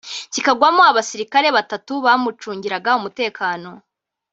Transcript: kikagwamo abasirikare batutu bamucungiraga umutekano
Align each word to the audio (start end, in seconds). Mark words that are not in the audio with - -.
kikagwamo 0.33 0.81
abasirikare 0.91 1.47
batutu 1.57 1.93
bamucungiraga 2.05 2.91
umutekano 2.99 3.69